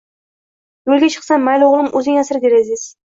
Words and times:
Yulga 0.91 1.09
chiqsam 1.15 1.45
“Mayli 1.49 1.67
uglim 1.73 1.91
Uzing 1.99 2.17
asra” 2.23 2.41
der 2.47 2.57
ediz 2.61 2.87